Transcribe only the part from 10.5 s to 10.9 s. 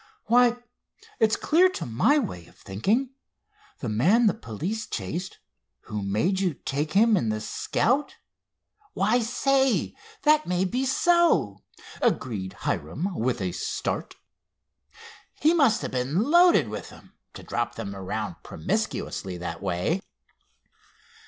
be